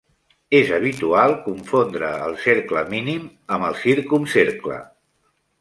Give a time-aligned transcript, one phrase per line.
[0.59, 4.83] És habitual confondre el cercle mínim amb el circumcercle.